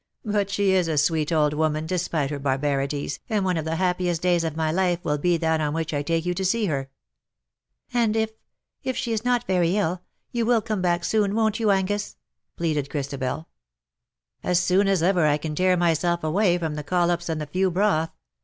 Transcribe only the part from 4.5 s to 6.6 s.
my life will be that on which I take you to